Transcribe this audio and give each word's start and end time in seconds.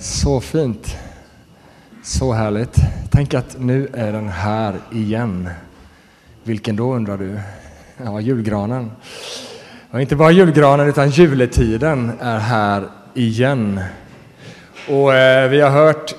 Så 0.00 0.40
fint. 0.40 0.96
Så 2.02 2.32
härligt. 2.32 2.76
Tänk 3.10 3.34
att 3.34 3.56
nu 3.58 3.88
är 3.92 4.12
den 4.12 4.28
här 4.28 4.74
igen. 4.92 5.48
Vilken 6.44 6.76
då 6.76 6.94
undrar 6.94 7.18
du? 7.18 7.40
Ja, 8.04 8.20
julgranen. 8.20 8.90
Och 9.90 10.00
inte 10.00 10.16
bara 10.16 10.30
julgranen 10.30 10.88
utan 10.88 11.10
juletiden 11.10 12.12
är 12.20 12.38
här 12.38 12.88
igen. 13.14 13.80
Och 14.88 15.14
eh, 15.14 15.50
vi 15.50 15.60
har 15.60 15.70
hört, 15.70 16.14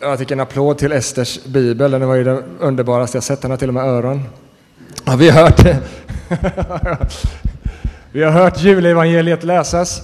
jag 0.00 0.18
tycker 0.18 0.34
en 0.34 0.40
applåd 0.40 0.78
till 0.78 0.92
Esters 0.92 1.44
bibel, 1.44 1.90
den 1.90 2.08
var 2.08 2.14
ju 2.14 2.24
den 2.24 2.42
underbaraste 2.58 3.16
jag 3.16 3.24
sett, 3.24 3.42
den 3.42 3.50
har 3.50 3.58
till 3.58 3.68
och 3.68 3.74
med 3.74 3.84
öron. 3.84 4.22
Ja, 5.04 5.16
vi 5.16 5.30
har 5.30 5.42
hört 5.42 5.60
Vi 8.12 8.22
har 8.22 8.30
hört 8.30 8.62
julevangeliet 8.62 9.44
läsas. 9.44 10.02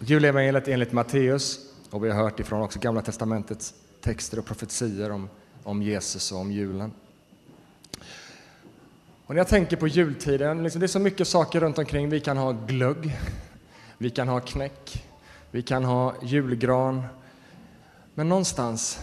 Julevangeliet 0.00 0.68
enligt 0.68 0.92
Matteus. 0.92 1.65
Och 1.90 2.04
vi 2.04 2.10
har 2.10 2.22
hört 2.22 2.40
ifrån 2.40 2.62
också 2.62 2.78
Gamla 2.78 3.02
Testamentets 3.02 3.74
texter 4.00 4.38
och 4.38 4.44
profetier 4.44 5.10
om, 5.10 5.28
om 5.62 5.82
Jesus 5.82 6.32
och 6.32 6.38
om 6.38 6.52
julen. 6.52 6.92
Och 9.26 9.34
när 9.34 9.36
jag 9.36 9.48
tänker 9.48 9.76
på 9.76 9.88
jultiden, 9.88 10.62
liksom, 10.62 10.80
det 10.80 10.86
är 10.86 10.88
så 10.88 10.98
mycket 10.98 11.28
saker 11.28 11.60
runt 11.60 11.78
omkring. 11.78 12.08
Vi 12.08 12.20
kan 12.20 12.36
ha 12.36 12.52
glögg, 12.52 13.16
vi 13.98 14.10
kan 14.10 14.28
ha 14.28 14.40
knäck, 14.40 15.04
vi 15.50 15.62
kan 15.62 15.84
ha 15.84 16.14
julgran. 16.22 17.02
Men 18.14 18.28
någonstans, 18.28 19.00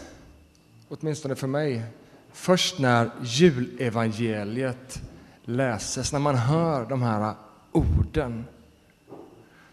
åtminstone 0.90 1.36
för 1.36 1.48
mig, 1.48 1.84
först 2.32 2.80
när 2.80 3.12
julevangeliet 3.22 5.02
läses, 5.44 6.13
när 6.13 6.20
man 6.20 6.36
hör 6.36 6.86
de 6.86 7.02
här 7.02 7.34
orden, 7.72 8.46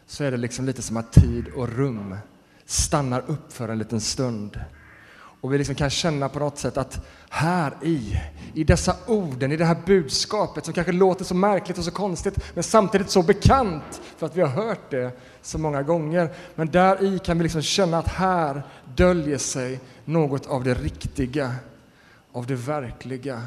så 0.06 0.24
är 0.24 0.30
det 0.30 0.36
liksom 0.36 0.66
lite 0.66 0.82
som 0.82 0.96
att 0.96 1.12
tid 1.12 1.48
och 1.48 1.68
rum 1.68 2.16
stannar 2.70 3.24
upp 3.26 3.52
för 3.52 3.68
en 3.68 3.78
liten 3.78 4.00
stund. 4.00 4.60
Och 5.40 5.52
vi 5.52 5.58
liksom 5.58 5.74
kan 5.74 5.90
känna 5.90 6.28
på 6.28 6.38
något 6.38 6.58
sätt 6.58 6.76
att 6.76 7.06
här 7.28 7.72
i, 7.82 8.20
i 8.54 8.64
dessa 8.64 8.96
orden, 9.06 9.52
i 9.52 9.56
det 9.56 9.64
här 9.64 9.76
budskapet 9.86 10.64
som 10.64 10.74
kanske 10.74 10.92
låter 10.92 11.24
så 11.24 11.34
märkligt 11.34 11.78
och 11.78 11.84
så 11.84 11.90
konstigt, 11.90 12.54
men 12.54 12.62
samtidigt 12.62 13.10
så 13.10 13.22
bekant 13.22 14.00
för 14.16 14.26
att 14.26 14.36
vi 14.36 14.40
har 14.40 14.48
hört 14.48 14.90
det 14.90 15.20
så 15.42 15.58
många 15.58 15.82
gånger. 15.82 16.30
Men 16.54 16.70
där 16.70 17.02
i 17.02 17.18
kan 17.18 17.38
vi 17.38 17.42
liksom 17.42 17.62
känna 17.62 17.98
att 17.98 18.08
här 18.08 18.62
döljer 18.96 19.38
sig 19.38 19.80
något 20.04 20.46
av 20.46 20.64
det 20.64 20.74
riktiga, 20.74 21.54
av 22.32 22.46
det 22.46 22.54
verkliga, 22.56 23.42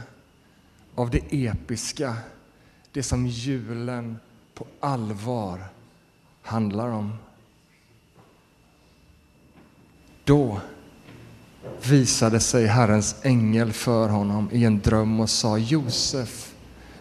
av 0.95 1.09
det 1.09 1.47
episka, 1.47 2.15
det 2.91 3.03
som 3.03 3.27
julen 3.27 4.19
på 4.53 4.67
allvar 4.79 5.65
handlar 6.41 6.87
om. 6.87 7.17
Då 10.25 10.61
visade 11.89 12.39
sig 12.39 12.65
Herrens 12.65 13.15
ängel 13.25 13.73
för 13.73 14.09
honom 14.09 14.49
i 14.51 14.65
en 14.65 14.79
dröm 14.79 15.19
och 15.19 15.29
sa 15.29 15.57
Josef, 15.57 16.55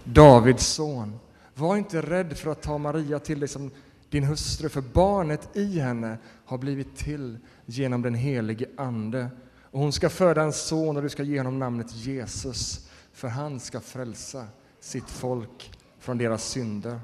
Davids 0.04 0.66
son, 0.66 1.18
var 1.54 1.76
inte 1.76 2.02
rädd 2.02 2.38
för 2.38 2.50
att 2.50 2.62
ta 2.62 2.78
Maria 2.78 3.18
till 3.18 3.40
dig 3.40 3.48
som 3.48 3.70
din 4.10 4.24
hustru, 4.24 4.68
för 4.68 4.80
barnet 4.80 5.56
i 5.56 5.78
henne 5.78 6.18
har 6.44 6.58
blivit 6.58 6.96
till 6.96 7.38
genom 7.66 8.02
den 8.02 8.14
helige 8.14 8.66
Ande. 8.76 9.28
Och 9.70 9.80
hon 9.80 9.92
ska 9.92 10.10
föda 10.10 10.42
en 10.42 10.52
son 10.52 10.96
och 10.96 11.02
du 11.02 11.08
ska 11.08 11.22
ge 11.22 11.38
honom 11.38 11.58
namnet 11.58 11.94
Jesus, 11.94 12.88
för 13.12 13.28
han 13.28 13.60
ska 13.60 13.80
frälsa 13.80 14.46
sitt 14.80 15.10
folk 15.10 15.72
från 15.98 16.18
deras 16.18 16.44
synder. 16.44 17.00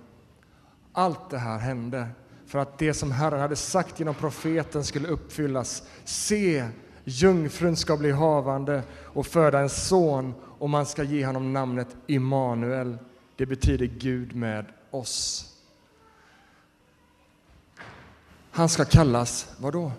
Allt 0.92 1.30
det 1.30 1.38
här 1.38 1.58
hände 1.58 2.08
för 2.48 2.58
att 2.58 2.78
det 2.78 2.94
som 2.94 3.12
Herren 3.12 3.41
hade 3.41 3.56
sagt 3.56 3.98
genom 3.98 4.14
profeten 4.14 4.84
skulle 4.84 5.08
uppfyllas. 5.08 5.82
Se, 6.04 6.68
jungfrun 7.04 7.77
ska 7.77 7.96
bli 7.96 8.10
havande 8.10 8.82
och 8.92 9.27
föda 9.27 9.60
en 9.60 9.68
son 9.68 10.34
och 10.58 10.70
man 10.70 10.86
ska 10.86 11.02
ge 11.02 11.26
honom 11.26 11.52
namnet 11.52 11.88
Immanuel. 12.06 12.98
Det 13.36 13.46
betyder 13.46 13.86
Gud 13.86 14.36
med 14.36 14.64
oss. 14.91 15.44
Han 18.50 18.69
ska 18.69 18.84
kallas, 18.84 19.54
vad 19.59 19.72
då? 19.72 19.92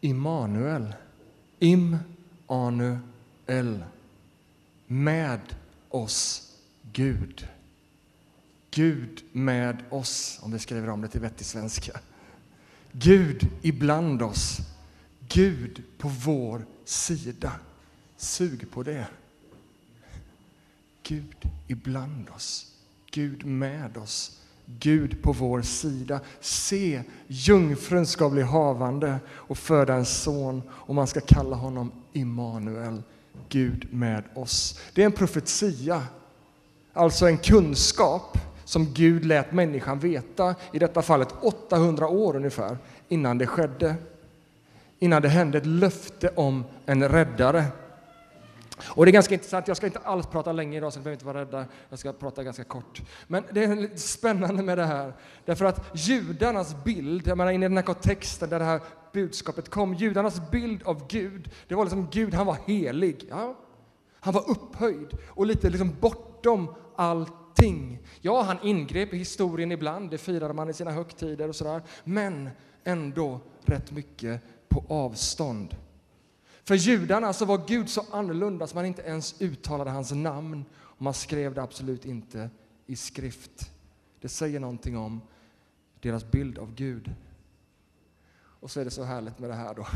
Immanuel. 0.00 0.94
Im-anu-el. 1.58 3.04
Med 4.86 5.40
oss, 5.88 6.52
Gud. 6.92 7.48
Gud 8.76 9.24
med 9.32 9.82
oss, 9.90 10.38
om 10.42 10.52
vi 10.52 10.58
skriver 10.58 10.88
om 10.88 11.00
det 11.00 11.08
till 11.08 11.20
vettig 11.20 11.46
svenska. 11.46 12.00
Gud 12.92 13.48
ibland 13.62 14.22
oss. 14.22 14.58
Gud 15.28 15.82
på 15.98 16.08
vår 16.08 16.66
sida. 16.84 17.52
Sug 18.16 18.70
på 18.70 18.82
det. 18.82 19.06
Gud 21.02 21.50
ibland 21.66 22.28
oss. 22.30 22.72
Gud 23.10 23.46
med 23.46 23.96
oss. 23.96 24.40
Gud 24.66 25.22
på 25.22 25.32
vår 25.32 25.62
sida. 25.62 26.20
Se, 26.40 27.02
jungfrun 27.26 28.06
ska 28.06 28.30
bli 28.30 28.42
havande 28.42 29.18
och 29.30 29.58
föda 29.58 29.94
en 29.94 30.06
son 30.06 30.62
och 30.70 30.94
man 30.94 31.06
ska 31.06 31.20
kalla 31.20 31.56
honom 31.56 31.92
Immanuel, 32.12 33.02
Gud 33.48 33.94
med 33.94 34.24
oss. 34.34 34.80
Det 34.94 35.02
är 35.02 35.06
en 35.06 35.12
profetia, 35.12 36.06
alltså 36.92 37.26
en 37.26 37.38
kunskap 37.38 38.38
som 38.66 38.92
Gud 38.94 39.24
lät 39.24 39.52
människan 39.52 39.98
veta, 39.98 40.54
i 40.72 40.78
detta 40.78 41.02
fallet 41.02 41.28
800 41.42 42.08
år 42.08 42.36
ungefär, 42.36 42.78
innan 43.08 43.38
det 43.38 43.46
skedde. 43.46 43.94
Innan 44.98 45.22
det 45.22 45.28
hände 45.28 45.58
ett 45.58 45.66
löfte 45.66 46.28
om 46.34 46.64
en 46.86 47.08
räddare. 47.08 47.64
Och 48.84 49.04
det 49.04 49.10
är 49.10 49.12
ganska 49.12 49.34
intressant, 49.34 49.68
jag 49.68 49.76
ska 49.76 49.86
inte 49.86 49.98
alls 49.98 50.26
prata 50.26 50.52
länge 50.52 50.76
idag 50.76 50.92
så 50.92 50.98
ni 50.98 51.04
behöver 51.04 51.14
inte 51.14 51.26
vara 51.26 51.40
rädda, 51.40 51.66
jag 51.88 51.98
ska 51.98 52.12
prata 52.12 52.42
ganska 52.42 52.64
kort. 52.64 53.02
Men 53.26 53.44
det 53.52 53.64
är 53.64 53.76
lite 53.76 53.98
spännande 53.98 54.62
med 54.62 54.78
det 54.78 54.84
här, 54.84 55.12
därför 55.44 55.64
att 55.64 55.90
judarnas 55.94 56.84
bild, 56.84 57.26
jag 57.26 57.38
menar 57.38 57.50
in 57.52 57.62
i 57.62 57.68
den 57.68 57.76
här 57.76 57.84
kontexten 57.84 58.50
där 58.50 58.58
det 58.58 58.64
här 58.64 58.80
budskapet 59.12 59.68
kom, 59.68 59.94
judarnas 59.94 60.50
bild 60.50 60.82
av 60.82 61.06
Gud, 61.08 61.50
det 61.68 61.74
var 61.74 61.84
liksom 61.84 62.08
Gud, 62.10 62.34
han 62.34 62.46
var 62.46 62.56
helig. 62.66 63.26
Ja? 63.30 63.56
Han 64.26 64.34
var 64.34 64.50
upphöjd 64.50 65.18
och 65.28 65.46
lite 65.46 65.70
liksom 65.70 65.96
bortom 66.00 66.74
allting. 66.96 67.98
Ja, 68.20 68.42
han 68.42 68.56
ingrep 68.62 69.14
i 69.14 69.16
historien 69.16 69.72
ibland, 69.72 70.10
det 70.10 70.18
firade 70.18 70.54
man 70.54 70.70
i 70.70 70.72
sina 70.72 70.90
högtider 70.90 71.48
och 71.48 71.56
sådär, 71.56 71.82
men 72.04 72.50
ändå 72.84 73.40
rätt 73.64 73.90
mycket 73.90 74.42
på 74.68 74.84
avstånd. 74.88 75.76
För 76.64 76.74
judarna 76.74 77.32
så 77.32 77.44
var 77.44 77.62
Gud 77.68 77.88
så 77.88 78.04
annorlunda 78.10 78.64
att 78.64 78.74
man 78.74 78.86
inte 78.86 79.02
ens 79.02 79.40
uttalade 79.40 79.90
hans 79.90 80.12
namn 80.12 80.64
och 80.74 81.02
man 81.02 81.14
skrev 81.14 81.54
det 81.54 81.62
absolut 81.62 82.04
inte 82.04 82.50
i 82.86 82.96
skrift. 82.96 83.70
Det 84.20 84.28
säger 84.28 84.60
någonting 84.60 84.96
om 84.96 85.20
deras 86.00 86.30
bild 86.30 86.58
av 86.58 86.74
Gud. 86.74 87.14
Och 88.38 88.70
så 88.70 88.80
är 88.80 88.84
det 88.84 88.90
så 88.90 89.02
härligt 89.02 89.38
med 89.38 89.50
det 89.50 89.56
här 89.56 89.74
då. 89.74 89.86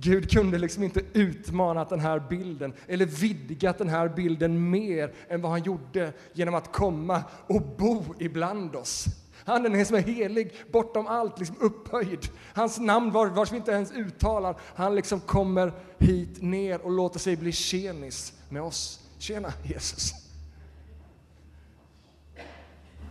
Gud 0.00 0.30
kunde 0.30 0.58
liksom 0.58 0.82
inte 0.82 1.00
utmanat 1.12 1.88
den 1.88 2.00
här 2.00 2.20
bilden 2.28 2.72
eller 2.86 3.06
vidgat 3.06 3.78
den 3.78 3.88
här 3.88 4.08
bilden 4.08 4.70
mer 4.70 5.12
än 5.28 5.40
vad 5.40 5.50
han 5.50 5.62
gjorde 5.62 6.12
genom 6.32 6.54
att 6.54 6.72
komma 6.72 7.24
och 7.46 7.62
bo 7.62 8.04
ibland 8.18 8.76
oss. 8.76 9.06
Han 9.44 9.74
är 9.74 9.84
som 9.84 9.96
är 9.96 10.00
helig, 10.00 10.52
bortom 10.72 11.06
allt, 11.06 11.38
liksom 11.38 11.56
upphöjd. 11.60 12.28
Hans 12.54 12.78
namn 12.78 13.10
vars 13.12 13.52
vi 13.52 13.56
inte 13.56 13.70
ens 13.70 13.92
uttalar. 13.92 14.56
Han 14.74 14.94
liksom 14.94 15.20
kommer 15.20 15.72
hit 15.98 16.42
ner 16.42 16.80
och 16.80 16.90
låter 16.90 17.18
sig 17.18 17.36
bli 17.36 17.52
tjenis 17.52 18.32
med 18.48 18.62
oss. 18.62 19.00
Tjena 19.18 19.52
Jesus! 19.62 20.12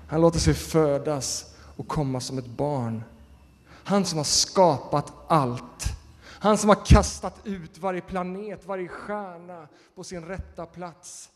Han 0.08 0.22
låter 0.22 0.40
sig 0.40 0.54
födas 0.54 1.56
och 1.76 1.88
komma 1.88 2.20
som 2.20 2.38
ett 2.38 2.58
barn. 2.58 3.04
Han 3.84 4.06
som 4.06 4.18
har 4.18 4.24
skapat 4.24 5.14
allt 5.28 5.96
han 6.46 6.58
som 6.58 6.70
har 6.70 6.86
kastat 6.86 7.42
ut 7.44 7.78
varje 7.78 8.02
planet, 8.02 8.66
varje 8.66 8.88
stjärna 8.88 9.68
på 9.96 10.04
sin 10.04 10.26
rätta 10.26 10.66
plats 10.66 11.30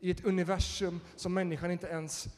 i 0.00 0.10
ett 0.10 0.24
universum 0.24 1.00
som 1.16 1.34
människan 1.34 1.70
inte 1.70 1.86
ens... 1.86 2.28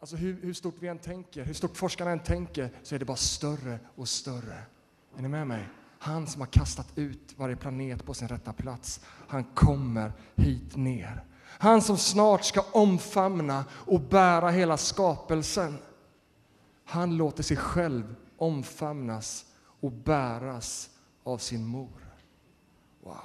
Alltså 0.00 0.16
hur, 0.16 0.42
hur 0.42 0.52
stort 0.52 0.74
vi 0.78 0.88
än 0.88 0.98
tänker, 0.98 1.44
hur 1.44 1.54
stort 1.54 1.76
forskarna 1.76 2.10
än 2.10 2.18
tänker, 2.18 2.70
så 2.82 2.94
är 2.94 2.98
det 2.98 3.04
bara 3.04 3.16
större 3.16 3.78
och 3.96 4.08
större. 4.08 4.62
Är 5.16 5.22
ni 5.22 5.28
med 5.28 5.46
mig? 5.46 5.68
Han 5.98 6.26
som 6.26 6.40
har 6.40 6.48
kastat 6.48 6.92
ut 6.94 7.34
varje 7.36 7.56
planet 7.56 8.04
på 8.04 8.14
sin 8.14 8.28
rätta 8.28 8.52
plats, 8.52 9.00
han 9.28 9.44
kommer 9.44 10.12
hit 10.36 10.76
ner. 10.76 11.24
Han 11.44 11.82
som 11.82 11.98
snart 11.98 12.44
ska 12.44 12.64
omfamna 12.72 13.64
och 13.70 14.00
bära 14.00 14.50
hela 14.50 14.76
skapelsen. 14.76 15.78
Han 16.84 17.16
låter 17.16 17.42
sig 17.42 17.56
själv 17.56 18.14
omfamnas 18.36 19.44
och 19.80 19.92
bäras 19.92 20.90
av 21.24 21.38
sin 21.38 21.66
mor. 21.66 22.14
Wow, 23.02 23.16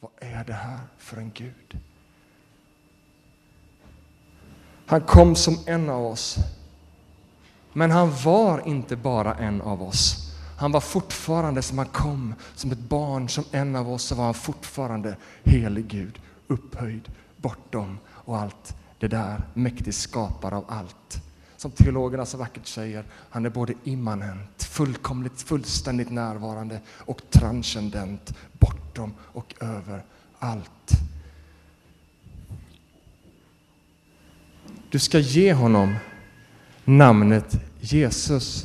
vad 0.00 0.10
är 0.16 0.44
det 0.44 0.52
här 0.52 0.80
för 0.98 1.16
en 1.16 1.30
Gud? 1.34 1.78
Han 4.86 5.00
kom 5.00 5.36
som 5.36 5.58
en 5.66 5.90
av 5.90 6.06
oss. 6.06 6.36
Men 7.72 7.90
han 7.90 8.12
var 8.24 8.68
inte 8.68 8.96
bara 8.96 9.34
en 9.34 9.60
av 9.60 9.82
oss. 9.82 10.32
Han 10.58 10.72
var 10.72 10.80
fortfarande 10.80 11.62
som 11.62 11.78
han 11.78 11.86
kom, 11.86 12.34
som 12.54 12.72
ett 12.72 12.78
barn, 12.78 13.28
som 13.28 13.44
en 13.50 13.76
av 13.76 13.90
oss, 13.90 14.02
så 14.02 14.14
var 14.14 14.24
han 14.24 14.34
fortfarande 14.34 15.16
helig 15.44 15.86
Gud, 15.86 16.20
upphöjd 16.46 17.12
bortom 17.36 17.98
och 18.08 18.38
allt 18.38 18.76
det 18.98 19.08
där, 19.08 19.42
mäktig 19.54 19.94
skapare 19.94 20.56
av 20.56 20.64
allt. 20.68 21.23
Som 21.64 21.70
teologerna 21.70 22.26
så 22.26 22.36
vackert 22.36 22.66
säger, 22.66 23.04
han 23.30 23.46
är 23.46 23.50
både 23.50 23.74
immanent, 23.84 24.62
fullkomligt, 24.62 25.42
fullständigt 25.42 26.10
närvarande 26.10 26.80
och 26.98 27.22
transcendent, 27.30 28.34
bortom 28.52 29.14
och 29.20 29.54
över 29.60 30.02
allt. 30.38 30.90
Du 34.90 34.98
ska 34.98 35.18
ge 35.18 35.52
honom 35.52 35.94
namnet 36.84 37.54
Jesus, 37.80 38.64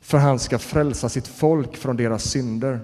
för 0.00 0.18
han 0.18 0.38
ska 0.38 0.58
frälsa 0.58 1.08
sitt 1.08 1.28
folk 1.28 1.76
från 1.76 1.96
deras 1.96 2.24
synder. 2.24 2.80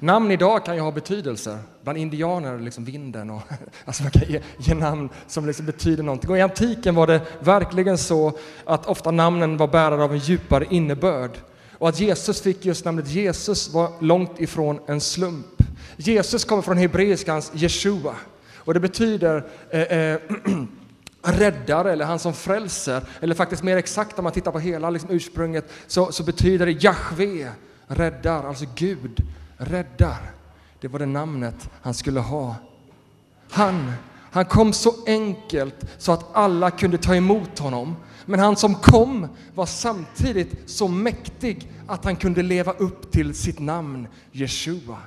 Namn 0.00 0.30
idag 0.30 0.64
kan 0.64 0.74
ju 0.74 0.80
ha 0.80 0.90
betydelse. 0.90 1.58
Bland 1.82 1.98
indianer, 1.98 2.58
liksom 2.58 2.84
vinden. 2.84 3.30
Och, 3.30 3.42
alltså 3.84 4.02
man 4.02 4.12
kan 4.12 4.22
ge, 4.28 4.40
ge 4.58 4.74
namn 4.74 5.08
som 5.26 5.46
liksom 5.46 5.66
betyder 5.66 6.02
någonting. 6.02 6.30
Och 6.30 6.38
I 6.38 6.40
antiken 6.40 6.94
var 6.94 7.06
det 7.06 7.20
verkligen 7.40 7.98
så 7.98 8.32
att 8.64 8.86
ofta 8.86 9.10
namnen 9.10 9.56
var 9.56 9.68
bärare 9.68 10.04
av 10.04 10.12
en 10.12 10.18
djupare 10.18 10.66
innebörd. 10.70 11.30
Och 11.78 11.88
att 11.88 12.00
Jesus 12.00 12.40
fick 12.40 12.64
just 12.64 12.84
namnet 12.84 13.08
Jesus 13.08 13.72
var 13.72 13.90
långt 14.00 14.40
ifrån 14.40 14.80
en 14.86 15.00
slump. 15.00 15.46
Jesus 15.96 16.44
kommer 16.44 16.62
från 16.62 16.76
hebreiskans 16.76 17.52
Jeshua. 17.54 18.14
Och 18.56 18.74
det 18.74 18.80
betyder 18.80 19.44
eh, 19.70 19.80
eh, 19.80 20.18
räddare 21.22 21.92
eller 21.92 22.04
han 22.04 22.18
som 22.18 22.34
frälser. 22.34 23.02
Eller 23.20 23.34
faktiskt 23.34 23.62
mer 23.62 23.76
exakt 23.76 24.18
om 24.18 24.22
man 24.22 24.32
tittar 24.32 24.52
på 24.52 24.58
hela 24.58 24.90
liksom, 24.90 25.10
ursprunget 25.10 25.72
så, 25.86 26.12
så 26.12 26.22
betyder 26.22 26.66
det 26.66 26.72
Jahve, 26.72 27.50
räddar, 27.86 28.48
alltså 28.48 28.64
Gud 28.74 29.22
räddar. 29.56 30.30
Det 30.80 30.88
var 30.88 30.98
det 30.98 31.06
namnet 31.06 31.70
han 31.82 31.94
skulle 31.94 32.20
ha. 32.20 32.56
Han, 33.50 33.92
han 34.30 34.44
kom 34.44 34.72
så 34.72 34.94
enkelt 35.06 35.74
så 35.98 36.12
att 36.12 36.36
alla 36.36 36.70
kunde 36.70 36.98
ta 36.98 37.14
emot 37.14 37.58
honom. 37.58 37.96
Men 38.26 38.40
han 38.40 38.56
som 38.56 38.74
kom 38.74 39.28
var 39.54 39.66
samtidigt 39.66 40.70
så 40.70 40.88
mäktig 40.88 41.72
att 41.86 42.04
han 42.04 42.16
kunde 42.16 42.42
leva 42.42 42.72
upp 42.72 43.12
till 43.12 43.34
sitt 43.34 43.58
namn, 43.58 44.08
Jeshua, 44.32 44.98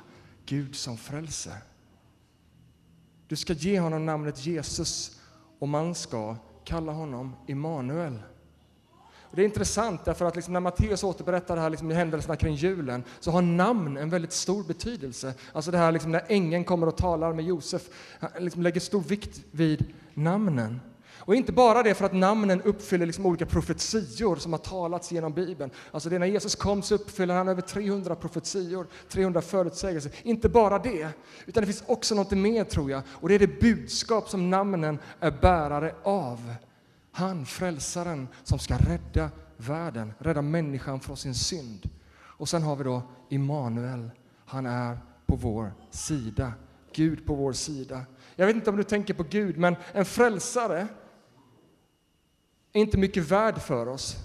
Gud 0.46 0.76
som 0.76 0.96
frälser. 0.96 1.56
Du 3.28 3.36
ska 3.36 3.52
ge 3.52 3.80
honom 3.80 4.06
namnet 4.06 4.46
Jesus 4.46 5.20
och 5.58 5.68
man 5.68 5.94
ska 5.94 6.36
kalla 6.64 6.92
honom 6.92 7.36
Immanuel. 7.46 8.18
Det 9.32 9.42
är 9.42 9.44
intressant 9.44 10.04
därför 10.04 10.24
att 10.24 10.36
liksom 10.36 10.52
när 10.52 10.60
Matteus 10.60 11.04
återberättar 11.04 11.56
det 11.56 11.62
här 11.62 11.70
liksom 11.70 11.90
i 11.90 11.94
händelserna 11.94 12.36
kring 12.36 12.54
julen 12.54 13.04
så 13.20 13.30
har 13.30 13.42
namn 13.42 13.96
en 13.96 14.10
väldigt 14.10 14.32
stor 14.32 14.64
betydelse. 14.64 15.34
Alltså 15.52 15.70
det 15.70 15.78
här 15.78 15.92
liksom 15.92 16.12
när 16.12 16.24
ängeln 16.28 16.64
kommer 16.64 16.86
och 16.86 16.96
talar 16.96 17.32
med 17.32 17.44
Josef, 17.44 17.82
han 18.20 18.30
liksom 18.38 18.62
lägger 18.62 18.80
stor 18.80 19.00
vikt 19.00 19.40
vid 19.50 19.84
namnen. 20.14 20.80
Och 21.30 21.34
inte 21.34 21.52
bara 21.52 21.82
det 21.82 21.94
för 21.94 22.04
att 22.04 22.12
namnen 22.12 22.62
uppfyller 22.62 23.06
liksom 23.06 23.26
olika 23.26 23.46
profetior 23.46 24.36
som 24.36 24.52
har 24.52 24.58
talats 24.58 25.12
genom 25.12 25.32
Bibeln. 25.32 25.70
Alltså 25.90 26.08
det 26.08 26.18
när 26.18 26.26
Jesus 26.26 26.54
kom 26.54 26.82
så 26.82 26.94
uppfyller 26.94 27.34
han 27.34 27.48
över 27.48 27.62
300 27.62 28.14
profetior, 28.14 28.86
300 29.08 29.42
förutsägelser. 29.42 30.12
Inte 30.22 30.48
bara 30.48 30.78
det, 30.78 31.08
utan 31.46 31.62
det 31.62 31.66
finns 31.66 31.84
också 31.86 32.14
något 32.14 32.30
mer 32.30 32.64
tror 32.64 32.90
jag. 32.90 33.02
Och 33.10 33.28
det 33.28 33.34
är 33.34 33.38
det 33.38 33.60
budskap 33.60 34.28
som 34.28 34.50
namnen 34.50 34.98
är 35.20 35.30
bärare 35.30 35.94
av. 36.02 36.54
Han, 37.12 37.46
frälsaren, 37.46 38.28
som 38.42 38.58
ska 38.58 38.76
rädda 38.76 39.30
världen, 39.56 40.12
rädda 40.18 40.42
människan 40.42 41.00
från 41.00 41.16
sin 41.16 41.34
synd. 41.34 41.88
Och 42.22 42.48
sen 42.48 42.62
har 42.62 42.76
vi 42.76 42.84
då 42.84 43.02
Immanuel. 43.28 44.10
Han 44.44 44.66
är 44.66 44.98
på 45.26 45.36
vår 45.36 45.72
sida. 45.90 46.52
Gud 46.92 47.26
på 47.26 47.34
vår 47.34 47.52
sida. 47.52 48.02
Jag 48.36 48.46
vet 48.46 48.56
inte 48.56 48.70
om 48.70 48.76
du 48.76 48.84
tänker 48.84 49.14
på 49.14 49.22
Gud, 49.22 49.58
men 49.58 49.76
en 49.92 50.04
frälsare 50.04 50.88
är 52.72 52.80
inte 52.80 52.98
mycket 52.98 53.30
värd 53.30 53.58
för 53.58 53.86
oss 53.86 54.16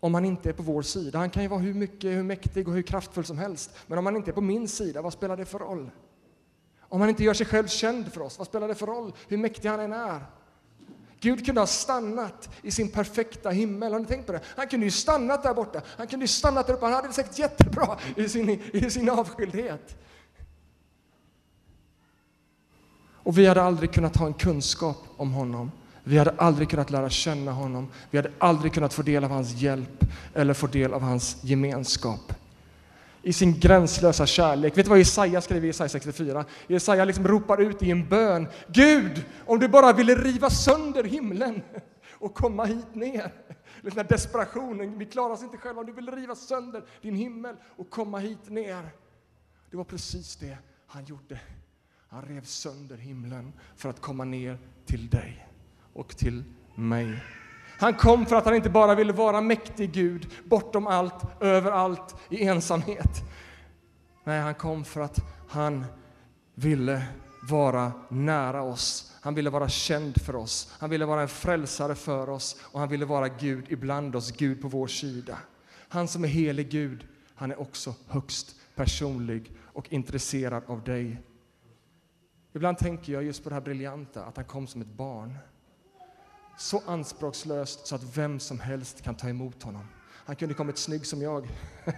om 0.00 0.14
han 0.14 0.24
inte 0.24 0.48
är 0.48 0.52
på 0.52 0.62
vår 0.62 0.82
sida. 0.82 1.18
Han 1.18 1.30
kan 1.30 1.42
ju 1.42 1.48
vara 1.48 1.60
hur 1.60 1.74
mycket, 1.74 2.10
hur 2.12 2.22
mäktig 2.22 2.68
och 2.68 2.74
hur 2.74 2.82
kraftfull 2.82 3.24
som 3.24 3.38
helst, 3.38 3.76
men 3.86 3.98
om 3.98 4.06
han 4.06 4.16
inte 4.16 4.30
är 4.30 4.32
på 4.32 4.40
min 4.40 4.68
sida, 4.68 5.02
vad 5.02 5.12
spelar 5.12 5.36
det 5.36 5.44
för 5.44 5.58
roll? 5.58 5.90
Om 6.80 7.00
han 7.00 7.10
inte 7.10 7.24
gör 7.24 7.34
sig 7.34 7.46
själv 7.46 7.66
känd 7.66 8.12
för 8.12 8.20
oss, 8.20 8.38
vad 8.38 8.46
spelar 8.46 8.68
det 8.68 8.74
för 8.74 8.86
roll 8.86 9.12
hur 9.28 9.36
mäktig 9.36 9.68
han 9.68 9.80
än 9.80 9.92
är? 9.92 10.20
Gud 11.20 11.46
kunde 11.46 11.60
ha 11.60 11.66
stannat 11.66 12.48
i 12.62 12.70
sin 12.70 12.88
perfekta 12.88 13.50
himmel. 13.50 13.92
Har 13.92 14.00
ni 14.00 14.06
tänkt 14.06 14.26
på 14.26 14.32
det? 14.32 14.40
Han 14.56 14.68
kunde 14.68 14.86
ju 14.86 14.90
stannat 14.90 15.42
där 15.42 15.54
borta. 15.54 15.82
Han 15.96 16.06
kunde 16.06 16.24
ju 16.24 16.28
stannat 16.28 16.66
där 16.66 16.74
uppe. 16.74 16.84
Han 16.84 16.94
hade 16.94 17.08
det 17.08 17.14
säkert 17.14 17.38
jättebra 17.38 17.98
i 18.16 18.28
sin, 18.28 18.50
i 18.72 18.90
sin 18.90 19.10
avskildhet. 19.10 19.96
Och 23.22 23.38
vi 23.38 23.46
hade 23.46 23.62
aldrig 23.62 23.92
kunnat 23.92 24.16
ha 24.16 24.26
en 24.26 24.34
kunskap 24.34 24.96
om 25.16 25.32
honom. 25.32 25.72
Vi 26.04 26.18
hade 26.18 26.30
aldrig 26.30 26.70
kunnat 26.70 26.90
lära 26.90 27.10
känna 27.10 27.52
honom. 27.52 27.88
Vi 28.10 28.18
hade 28.18 28.30
aldrig 28.38 28.72
kunnat 28.72 28.94
få 28.94 29.02
del 29.02 29.24
av 29.24 29.30
hans 29.30 29.54
hjälp 29.54 30.04
eller 30.34 30.54
få 30.54 30.66
del 30.66 30.92
av 30.92 31.02
hans 31.02 31.36
gemenskap 31.42 32.32
i 33.22 33.32
sin 33.32 33.60
gränslösa 33.60 34.26
kärlek. 34.26 34.78
Vet 34.78 34.86
du 34.86 34.90
vad 34.90 34.98
Jesaja 34.98 35.40
skriver 35.40 35.64
i 35.64 35.66
Jesaja 35.66 35.88
64? 35.88 36.44
Jesaja 36.66 37.04
liksom 37.04 37.28
ropar 37.28 37.60
ut 37.60 37.82
i 37.82 37.90
en 37.90 38.08
bön. 38.08 38.48
Gud, 38.68 39.24
om 39.46 39.58
du 39.58 39.68
bara 39.68 39.92
ville 39.92 40.14
riva 40.14 40.50
sönder 40.50 41.04
himlen 41.04 41.62
och 42.12 42.34
komma 42.34 42.64
hit 42.64 42.94
ner. 42.94 43.32
Den 43.82 43.92
här 43.92 44.04
desperationen, 44.04 44.98
vi 44.98 45.06
klarar 45.06 45.34
oss 45.34 45.42
inte 45.42 45.56
själva. 45.56 45.80
Om 45.80 45.86
du 45.86 45.92
vill 45.92 46.10
riva 46.10 46.34
sönder 46.34 46.82
din 47.02 47.14
himmel 47.14 47.56
och 47.76 47.90
komma 47.90 48.18
hit 48.18 48.48
ner. 48.48 48.90
Det 49.70 49.76
var 49.76 49.84
precis 49.84 50.36
det 50.36 50.58
han 50.86 51.04
gjorde. 51.04 51.40
Han 52.08 52.22
rev 52.22 52.44
sönder 52.44 52.96
himlen 52.96 53.52
för 53.76 53.88
att 53.88 54.00
komma 54.00 54.24
ner 54.24 54.58
till 54.86 55.08
dig 55.08 55.48
och 55.92 56.16
till 56.16 56.44
mig. 56.74 57.22
Han 57.80 57.94
kom 57.94 58.26
för 58.26 58.36
att 58.36 58.44
han 58.44 58.54
inte 58.54 58.70
bara 58.70 58.94
ville 58.94 59.12
vara 59.12 59.40
mäktig 59.40 59.92
Gud, 59.92 60.26
bortom 60.44 60.86
allt, 60.86 61.42
överallt, 61.42 62.16
i 62.28 62.44
ensamhet. 62.44 63.22
Nej, 64.24 64.40
han 64.40 64.54
kom 64.54 64.84
för 64.84 65.00
att 65.00 65.18
han 65.48 65.84
ville 66.54 67.02
vara 67.48 67.92
nära 68.08 68.62
oss. 68.62 69.12
Han 69.20 69.34
ville 69.34 69.50
vara 69.50 69.68
känd 69.68 70.22
för 70.22 70.36
oss. 70.36 70.76
Han 70.78 70.90
ville 70.90 71.06
vara 71.06 71.22
en 71.22 71.28
frälsare 71.28 71.94
för 71.94 72.28
oss 72.28 72.56
och 72.72 72.80
han 72.80 72.88
ville 72.88 73.04
vara 73.04 73.28
Gud 73.28 73.64
ibland 73.68 74.16
oss, 74.16 74.32
Gud 74.32 74.62
på 74.62 74.68
vår 74.68 74.86
sida. 74.86 75.38
Han 75.88 76.08
som 76.08 76.24
är 76.24 76.28
helig 76.28 76.70
Gud, 76.70 77.06
han 77.34 77.50
är 77.50 77.60
också 77.60 77.94
högst 78.08 78.56
personlig 78.74 79.52
och 79.72 79.92
intresserad 79.92 80.62
av 80.66 80.84
dig. 80.84 81.22
Ibland 82.52 82.78
tänker 82.78 83.12
jag 83.12 83.22
just 83.22 83.42
på 83.42 83.48
det 83.48 83.54
här 83.54 83.62
briljanta, 83.62 84.24
att 84.24 84.36
han 84.36 84.44
kom 84.44 84.66
som 84.66 84.80
ett 84.80 84.92
barn 84.96 85.38
så 86.56 86.82
anspråkslöst 86.86 87.86
så 87.86 87.94
att 87.94 88.16
vem 88.16 88.40
som 88.40 88.60
helst 88.60 89.02
kan 89.02 89.14
ta 89.14 89.28
emot 89.28 89.62
honom. 89.62 89.88
Han 90.24 90.36
kunde 90.36 90.54
kommit 90.54 90.78
snygg 90.78 91.06
som 91.06 91.22
jag. 91.22 91.48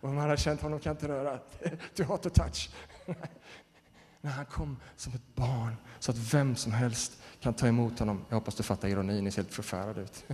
Och 0.00 0.08
om 0.08 0.14
man 0.14 0.24
hade 0.24 0.36
känt 0.36 0.60
honom 0.60 0.80
kan 0.80 0.92
inte 0.92 1.08
röra. 1.08 1.38
Du 1.94 2.04
har 2.04 2.16
to 2.16 2.30
touch. 2.30 2.70
När 4.20 4.30
han 4.30 4.44
kom 4.44 4.76
som 4.96 5.14
ett 5.14 5.34
barn 5.34 5.76
så 5.98 6.10
att 6.10 6.34
vem 6.34 6.56
som 6.56 6.72
helst 6.72 7.12
kan 7.40 7.54
ta 7.54 7.66
emot 7.66 7.98
honom. 7.98 8.24
Jag 8.28 8.36
hoppas 8.36 8.54
du 8.54 8.62
fattar 8.62 8.88
ironin, 8.88 9.24
ni 9.24 9.30
ser 9.30 9.42
helt 9.42 9.54
förfärade 9.54 10.00
ut. 10.00 10.24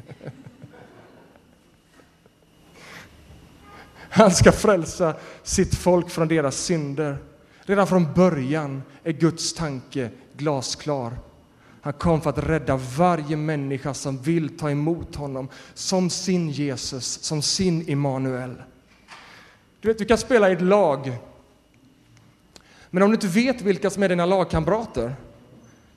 Han 4.10 4.30
ska 4.30 4.52
frälsa 4.52 5.16
sitt 5.42 5.75
folk 5.75 6.10
från 6.10 6.28
deras 6.28 6.56
synder. 6.56 7.18
Redan 7.62 7.86
från 7.86 8.12
början 8.14 8.82
är 9.02 9.12
Guds 9.12 9.54
tanke 9.54 10.10
glasklar. 10.36 11.18
Han 11.86 11.92
kom 11.92 12.20
för 12.20 12.30
att 12.30 12.38
rädda 12.38 12.76
varje 12.76 13.36
människa 13.36 13.94
som 13.94 14.18
vill 14.18 14.58
ta 14.58 14.70
emot 14.70 15.16
honom 15.16 15.48
som 15.74 16.10
sin 16.10 16.50
Jesus, 16.50 17.04
som 17.22 17.42
sin 17.42 17.88
Immanuel. 17.88 18.62
Du 19.80 19.88
vet, 19.88 19.98
du 19.98 20.04
kan 20.04 20.18
spela 20.18 20.50
i 20.50 20.52
ett 20.52 20.62
lag. 20.62 21.18
Men 22.90 23.02
om 23.02 23.08
du 23.10 23.14
inte 23.14 23.26
vet 23.26 23.60
vilka 23.60 23.90
som 23.90 24.02
är 24.02 24.08
dina 24.08 24.26
lagkamrater, 24.26 25.14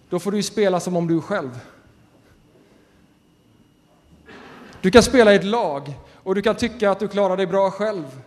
då 0.10 0.20
får 0.20 0.32
du 0.32 0.44
spela 0.44 0.80
som 0.80 0.96
om 0.96 1.08
du 1.08 1.18
är 1.18 1.22
själv. 1.22 1.60
Du 4.82 4.92
kan 4.92 5.04
spela 5.04 5.34
i 5.34 5.36
ett 5.36 5.46
lag 5.46 5.94
och 6.14 6.36
du 6.36 6.42
kan 6.42 6.56
tycka 6.56 6.92
att 6.92 7.00
du 7.00 7.08
klarar 7.08 7.38
dig 7.38 7.48
bra 7.48 7.72
själv. 7.72 8.22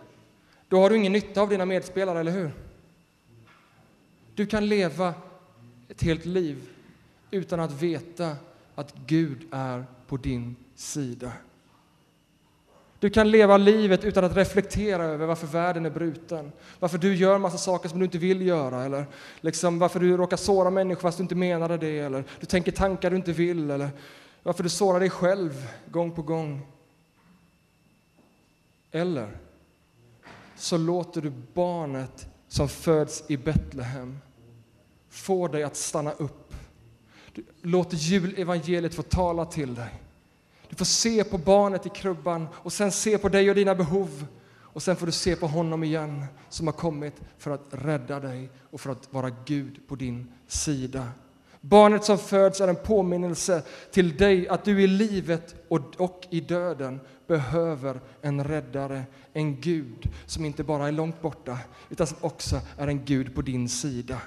Då 0.67 0.79
har 0.79 0.89
du 0.89 0.95
ingen 0.95 1.13
nytta 1.13 1.41
av 1.41 1.49
dina 1.49 1.65
medspelare, 1.65 2.19
eller 2.19 2.31
hur? 2.31 2.51
Du 4.35 4.45
kan 4.45 4.67
leva 4.67 5.13
ett 5.89 6.01
helt 6.01 6.25
liv 6.25 6.72
utan 7.33 7.59
att 7.59 7.71
veta 7.71 8.35
att 8.75 8.93
Gud 9.05 9.47
är 9.51 9.85
på 10.07 10.17
din 10.17 10.55
sida. 10.75 11.31
Du 12.99 13.09
kan 13.09 13.31
leva 13.31 13.57
livet 13.57 14.03
utan 14.03 14.23
att 14.23 14.35
reflektera 14.35 15.03
över 15.03 15.25
varför 15.25 15.47
världen 15.47 15.85
är 15.85 15.89
bruten, 15.89 16.51
varför 16.79 16.97
du 16.97 17.15
gör 17.15 17.37
massa 17.37 17.57
saker 17.57 17.89
som 17.89 17.99
du 17.99 18.05
inte 18.05 18.17
vill 18.17 18.41
göra, 18.41 18.83
eller 18.83 19.05
liksom 19.41 19.79
varför 19.79 19.99
du 19.99 20.17
råkar 20.17 20.37
såra 20.37 20.69
människor 20.69 21.01
fast 21.01 21.17
du 21.17 21.21
inte 21.21 21.35
menade 21.35 21.77
det, 21.77 21.99
eller 21.99 22.23
du 22.39 22.45
tänker 22.45 22.71
tankar 22.71 23.09
du 23.09 23.15
inte 23.15 23.31
vill, 23.31 23.71
eller 23.71 23.89
varför 24.43 24.63
du 24.63 24.69
sårar 24.69 24.99
dig 24.99 25.09
själv 25.09 25.67
gång 25.91 26.11
på 26.11 26.21
gång. 26.21 26.67
Eller 28.91 29.37
så 30.55 30.77
låter 30.77 31.21
du 31.21 31.31
barnet 31.53 32.27
som 32.47 32.69
föds 32.69 33.23
i 33.27 33.37
Betlehem 33.37 34.19
få 35.09 35.47
dig 35.47 35.63
att 35.63 35.75
stanna 35.75 36.11
upp. 36.11 36.53
Du 37.33 37.43
låter 37.61 37.97
julevangeliet 37.97 38.95
få 38.95 39.01
tala 39.01 39.45
till 39.45 39.75
dig. 39.75 40.03
Du 40.69 40.75
får 40.75 40.85
se 40.85 41.23
på 41.23 41.37
barnet 41.37 41.85
i 41.85 41.89
krubban 41.89 42.47
och 42.53 42.73
sen 42.73 42.91
se 42.91 43.17
på 43.17 43.29
dig 43.29 43.49
och 43.49 43.55
dina 43.55 43.75
behov. 43.75 44.25
Och 44.55 44.83
sen 44.83 44.95
får 44.95 45.05
du 45.05 45.11
se 45.11 45.35
på 45.35 45.47
honom 45.47 45.83
igen 45.83 46.25
som 46.49 46.67
har 46.67 46.73
kommit 46.73 47.13
för 47.37 47.51
att 47.51 47.67
rädda 47.71 48.19
dig 48.19 48.49
och 48.71 48.81
för 48.81 48.89
att 48.89 49.13
vara 49.13 49.31
Gud 49.45 49.79
på 49.87 49.95
din 49.95 50.33
sida. 50.47 51.07
Barnet 51.61 52.03
som 52.03 52.17
föds 52.17 52.61
är 52.61 52.67
en 52.67 52.75
påminnelse 52.75 53.63
till 53.91 54.17
dig 54.17 54.47
att 54.47 54.65
du 54.65 54.81
i 54.81 54.87
livet 54.87 55.55
och, 55.67 55.95
och 55.97 56.27
i 56.29 56.39
döden 56.39 56.99
behöver 57.27 58.01
en 58.21 58.43
räddare, 58.43 59.03
en 59.33 59.61
Gud 59.61 60.11
som 60.25 60.45
inte 60.45 60.63
bara 60.63 60.87
är 60.87 60.91
långt 60.91 61.21
borta 61.21 61.57
utan 61.89 62.07
som 62.07 62.17
också 62.21 62.59
är 62.77 62.87
en 62.87 63.05
Gud 63.05 63.35
på 63.35 63.41
din 63.41 63.69
sida. 63.69 64.21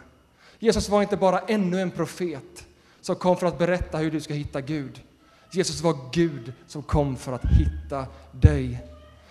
Jesus 0.59 0.89
var 0.89 1.03
inte 1.03 1.17
bara 1.17 1.39
ännu 1.39 1.81
en 1.81 1.91
profet 1.91 2.67
som 3.07 3.17
kom 3.17 3.37
för 3.37 3.47
att 3.47 3.59
berätta 3.59 3.99
hur 3.99 4.11
du 4.11 4.21
ska 4.21 4.35
hitta 4.35 4.61
Gud. 4.61 5.03
Jesus 5.51 5.81
var 5.81 5.99
Gud 6.13 6.53
som 6.67 6.83
kom 6.83 7.17
för 7.17 7.33
att 7.33 7.45
hitta 7.45 8.07
dig. 8.33 8.87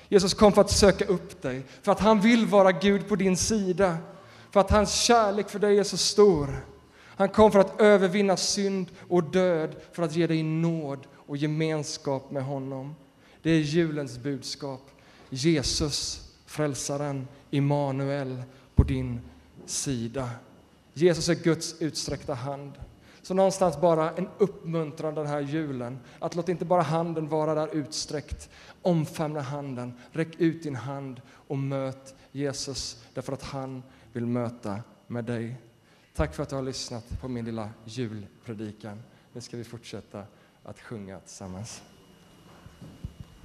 Jesus 0.10 0.34
kom 0.34 0.54
för 0.54 0.62
att 0.62 0.72
söka 0.72 1.06
upp 1.06 1.42
dig, 1.42 1.64
för 1.82 1.92
att 1.92 2.00
han 2.00 2.22
vill 2.22 2.46
vara 2.46 2.72
Gud 2.72 3.08
på 3.08 3.16
din 3.16 3.38
sida, 3.38 3.98
för 4.52 4.60
att 4.60 4.72
hans 4.72 4.94
kärlek 4.94 5.50
för 5.50 5.60
dig 5.60 5.80
är 5.80 5.84
så 5.84 5.98
stor. 5.98 6.66
Han 7.04 7.30
kom 7.30 7.52
för 7.52 7.60
att 7.60 7.82
övervinna 7.82 8.38
synd 8.38 8.88
och 9.10 9.24
död, 9.24 9.76
för 9.92 10.04
att 10.04 10.16
ge 10.16 10.28
dig 10.28 10.44
nåd 10.44 11.08
och 11.14 11.38
gemenskap 11.38 12.32
med 12.32 12.44
honom. 12.44 12.96
Det 13.42 13.52
är 13.52 13.60
julens 13.60 14.18
budskap. 14.18 14.92
Jesus, 15.30 16.30
frälsaren, 16.46 17.28
Immanuel, 17.50 18.44
på 18.76 18.84
din 18.84 19.22
sida. 19.66 20.30
Jesus 20.94 21.30
är 21.30 21.36
Guds 21.36 21.82
utsträckta 21.82 22.34
hand. 22.34 22.74
Så 23.26 23.34
någonstans 23.34 23.82
bara 23.82 24.12
en 24.12 24.30
uppmuntran 24.38 25.16
den 25.16 25.28
här 25.28 25.40
julen. 25.40 26.00
Att 26.20 26.36
låt 26.36 26.50
inte 26.50 26.66
bara 26.66 26.82
handen 26.82 27.28
vara 27.28 27.56
där 27.56 27.76
utsträckt. 27.76 28.50
Omfamna 28.82 29.42
handen, 29.42 29.94
räck 30.12 30.36
ut 30.38 30.64
din 30.64 30.76
hand 30.76 31.22
och 31.48 31.58
möt 31.58 32.16
Jesus 32.32 33.06
därför 33.14 33.34
att 33.34 33.44
han 33.44 33.84
vill 34.14 34.26
möta 34.26 34.80
med 35.08 35.26
dig. 35.26 35.62
Tack 36.16 36.36
för 36.36 36.44
att 36.44 36.50
du 36.50 36.56
har 36.56 36.64
lyssnat 36.64 37.22
på 37.22 37.28
min 37.28 37.46
lilla 37.46 37.70
julpredikan. 37.86 39.04
Nu 39.34 39.42
ska 39.42 39.58
vi 39.58 39.64
fortsätta 39.64 40.24
att 40.64 40.80
sjunga 40.80 41.20
tillsammans. 41.20 41.82